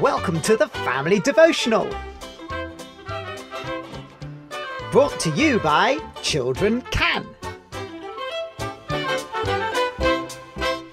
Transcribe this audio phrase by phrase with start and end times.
[0.00, 1.88] Welcome to the Family Devotional.
[4.90, 7.24] Brought to you by Children Can.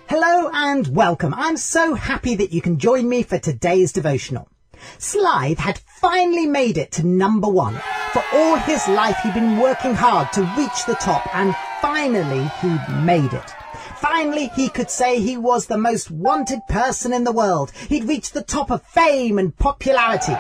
[0.08, 1.34] Hello and welcome.
[1.34, 4.48] I'm so happy that you can join me for today's devotional.
[5.00, 7.82] Slythe had finally made it to number one.
[8.14, 13.04] For all his life, he'd been working hard to reach the top, and finally, he'd
[13.04, 13.52] made it.
[14.02, 17.72] Finally, he could say he was the most wanted person in the world.
[17.88, 20.34] He'd reached the top of fame and popularity.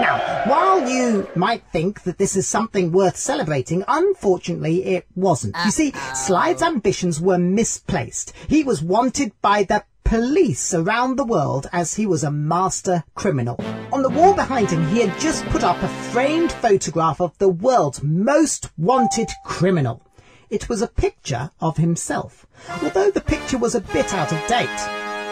[0.00, 5.56] Now, while you might think that this is something worth celebrating, unfortunately it wasn't.
[5.64, 8.32] You see, Slythe's ambitions were misplaced.
[8.48, 13.56] He was wanted by the police around the world as he was a master criminal.
[13.92, 17.48] On the wall behind him, he had just put up a framed photograph of the
[17.48, 20.02] world's most wanted criminal.
[20.52, 22.46] It was a picture of himself,
[22.82, 24.68] although the picture was a bit out of date.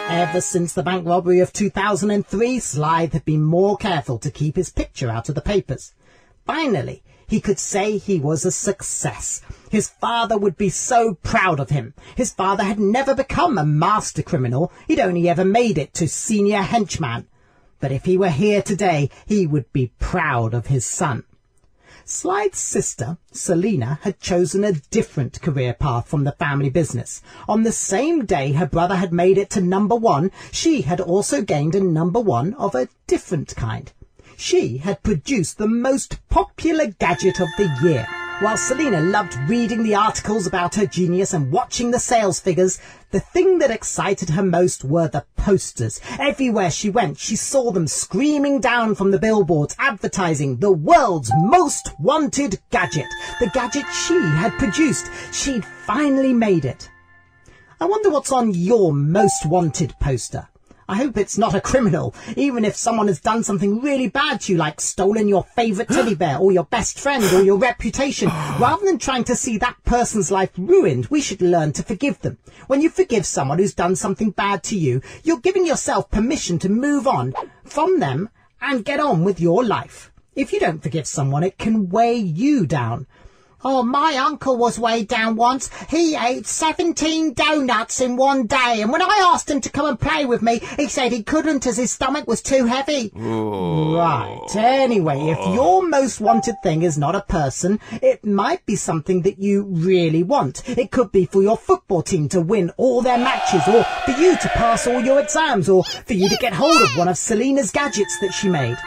[0.09, 4.71] Ever since the bank robbery of 2003, Slythe had been more careful to keep his
[4.71, 5.93] picture out of the papers.
[6.47, 9.43] Finally, he could say he was a success.
[9.69, 11.93] His father would be so proud of him.
[12.15, 14.71] His father had never become a master criminal.
[14.87, 17.27] He'd only ever made it to senior henchman.
[17.79, 21.25] But if he were here today, he would be proud of his son.
[22.05, 27.21] Slythe's sister, Selina, had chosen a different career path from the family business.
[27.47, 31.41] On the same day her brother had made it to number one, she had also
[31.41, 33.91] gained a number one of a different kind.
[34.37, 38.07] She had produced the most popular gadget of the year.
[38.41, 42.79] While Selina loved reading the articles about her genius and watching the sales figures,
[43.11, 46.01] the thing that excited her most were the posters.
[46.17, 51.93] Everywhere she went, she saw them screaming down from the billboards advertising the world's most
[51.99, 53.05] wanted gadget.
[53.39, 55.11] The gadget she had produced.
[55.31, 56.89] She'd finally made it.
[57.79, 60.47] I wonder what's on your most wanted poster.
[60.91, 64.51] I hope it's not a criminal, even if someone has done something really bad to
[64.51, 68.27] you, like stolen your favourite teddy bear, or your best friend, or your reputation.
[68.59, 72.39] Rather than trying to see that person's life ruined, we should learn to forgive them.
[72.67, 76.67] When you forgive someone who's done something bad to you, you're giving yourself permission to
[76.67, 78.27] move on from them
[78.59, 80.11] and get on with your life.
[80.35, 83.07] If you don't forgive someone, it can weigh you down.
[83.63, 85.69] Oh, my uncle was weighed down once.
[85.89, 89.99] He ate 17 doughnuts in one day, and when I asked him to come and
[89.99, 93.11] play with me, he said he couldn't as his stomach was too heavy.
[93.17, 93.95] Ooh.
[93.97, 94.55] Right.
[94.55, 95.53] Anyway, if oh.
[95.53, 100.23] your most wanted thing is not a person, it might be something that you really
[100.23, 100.67] want.
[100.67, 104.37] It could be for your football team to win all their matches, or for you
[104.37, 107.71] to pass all your exams, or for you to get hold of one of Selina's
[107.71, 108.77] gadgets that she made.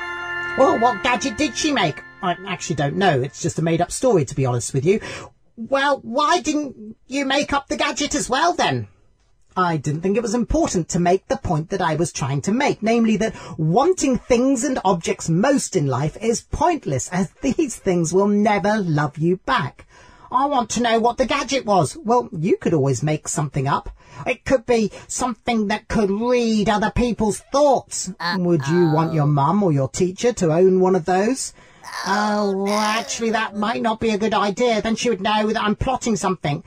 [0.59, 2.01] Well, what gadget did she make?
[2.25, 3.21] I actually don't know.
[3.21, 4.99] It's just a made up story, to be honest with you.
[5.57, 8.89] Well, why didn't you make up the gadget as well then?
[9.55, 12.53] I didn't think it was important to make the point that I was trying to
[12.53, 18.11] make, namely that wanting things and objects most in life is pointless, as these things
[18.11, 19.87] will never love you back.
[20.35, 21.97] I want to know what the gadget was.
[21.97, 23.91] Well, you could always make something up.
[24.27, 28.13] It could be something that could read other people's thoughts.
[28.37, 31.53] Would you want your mum or your teacher to own one of those?
[32.07, 34.83] Oh, oh well, actually, that might not be a good idea.
[34.83, 36.65] Then she would know that I'm plotting something.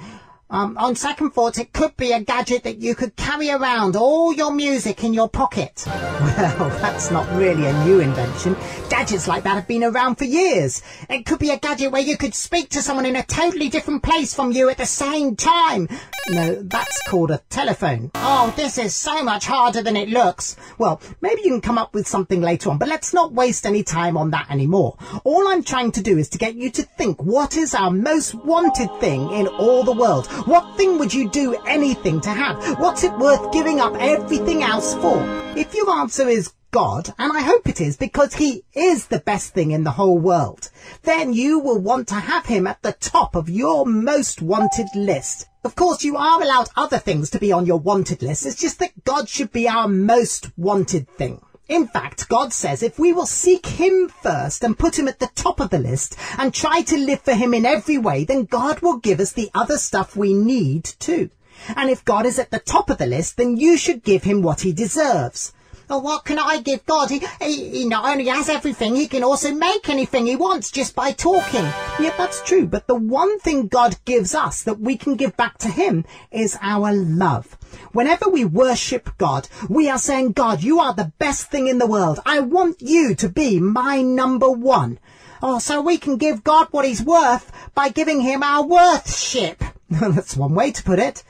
[0.49, 4.33] Um, on second thoughts, it could be a gadget that you could carry around all
[4.33, 5.83] your music in your pocket.
[6.37, 8.55] Well, that's not really a new invention.
[8.89, 10.81] Gadgets like that have been around for years.
[11.09, 14.03] It could be a gadget where you could speak to someone in a totally different
[14.03, 15.87] place from you at the same time.
[16.29, 18.11] No, that's called a telephone.
[18.15, 20.57] Oh, this is so much harder than it looks.
[20.77, 23.83] Well, maybe you can come up with something later on, but let's not waste any
[23.83, 24.97] time on that anymore.
[25.23, 28.35] All I'm trying to do is to get you to think what is our most
[28.35, 30.27] wanted thing in all the world.
[30.45, 32.79] What thing would you do anything to have?
[32.79, 35.17] What's it worth giving up everything else for?
[35.57, 39.53] If your answer is God, and I hope it is because he is the best
[39.53, 40.69] thing in the whole world,
[41.03, 45.47] then you will want to have him at the top of your most wanted list.
[45.63, 48.45] Of course, you are allowed other things to be on your wanted list.
[48.45, 51.41] It's just that God should be our most wanted thing.
[51.69, 55.29] In fact, God says if we will seek Him first and put Him at the
[55.35, 58.79] top of the list and try to live for Him in every way, then God
[58.79, 61.29] will give us the other stuff we need too.
[61.75, 64.41] And if God is at the top of the list, then you should give Him
[64.41, 65.51] what He deserves.
[65.89, 67.09] Well, what can I give God?
[67.09, 70.93] He, he, he not only has everything, he can also make anything he wants just
[70.93, 71.63] by talking.
[71.99, 72.67] Yeah, that's true.
[72.67, 76.57] But the one thing God gives us that we can give back to him is
[76.61, 77.57] our love.
[77.93, 81.87] Whenever we worship God, we are saying, God, you are the best thing in the
[81.87, 82.19] world.
[82.25, 84.99] I want you to be my number one.
[85.41, 89.63] Oh, so we can give God what he's worth by giving him our worthship.
[89.89, 91.23] That's one way to put it.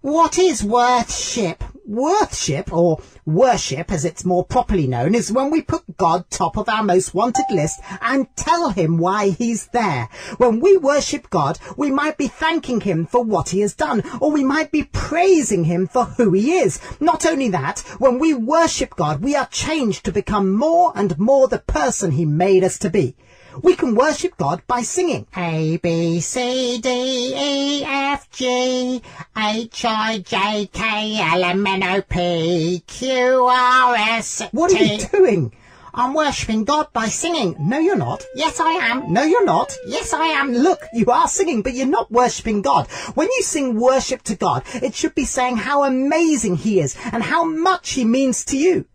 [0.00, 1.62] What is worship?
[1.90, 6.68] Worthship, or worship as it's more properly known, is when we put God top of
[6.68, 10.08] our most wanted list and tell him why he's there.
[10.36, 14.30] When we worship God, we might be thanking him for what he has done, or
[14.30, 16.80] we might be praising him for who he is.
[17.00, 21.48] Not only that, when we worship God, we are changed to become more and more
[21.48, 23.16] the person he made us to be.
[23.62, 26.88] We can worship God by singing A, B, C, D,
[27.34, 29.02] E, F, G,
[29.36, 34.98] H, I, J, K, L, M, N, O, P, Q, R, S, What are you
[35.08, 35.52] doing?
[35.92, 37.56] I'm worshipping God by singing.
[37.58, 38.24] No, you're not.
[38.34, 39.12] Yes, I am.
[39.12, 39.76] No, you're not.
[39.86, 40.52] Yes, I am.
[40.52, 42.86] Look, you are singing, but you're not worshipping God.
[43.14, 47.22] When you sing worship to God, it should be saying how amazing He is and
[47.24, 48.86] how much He means to you.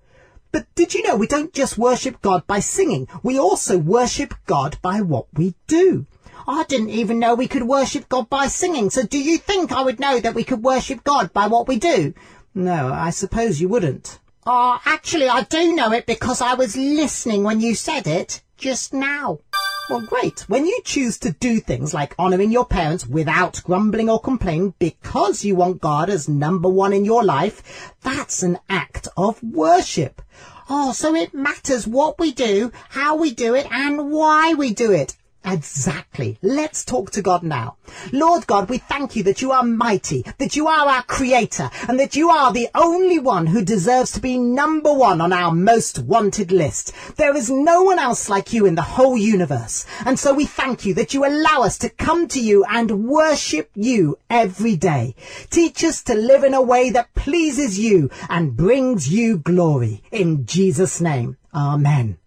[0.56, 4.78] But did you know we don't just worship God by singing, we also worship God
[4.82, 6.06] by what we do.
[6.48, 9.82] I didn't even know we could worship God by singing, so do you think I
[9.82, 12.14] would know that we could worship God by what we do?
[12.54, 14.20] No, I suppose you wouldn't.
[14.46, 18.94] Oh, actually I do know it because I was listening when you said it just
[18.94, 19.40] now.
[19.88, 20.50] Well, great.
[20.50, 25.46] When you choose to do things like honouring your parents without grumbling or complaining because
[25.46, 30.24] you want God as number one in your life, that's an act of worship.
[30.72, 34.92] Oh, so it matters what we do, how we do it, and why we do
[34.92, 35.16] it.
[35.46, 36.40] Exactly.
[36.42, 37.78] Let's talk to God now.
[38.12, 42.00] Lord God, we thank you that you are mighty, that you are our creator, and
[42.00, 46.00] that you are the only one who deserves to be number one on our most
[46.00, 46.94] wanted list.
[47.18, 49.86] There is no one else like you in the whole universe.
[50.04, 53.70] And so we thank you that you allow us to come to you and worship
[53.76, 55.16] you every day.
[55.52, 60.02] Teach us to live in a way that pleases you and brings you glory.
[60.12, 61.38] In Jesus' name.
[61.54, 62.18] Amen.